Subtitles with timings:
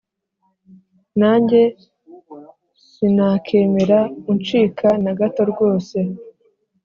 [1.19, 1.61] nanjye
[2.91, 3.99] sinakemera
[4.31, 5.97] uncika nagato rwose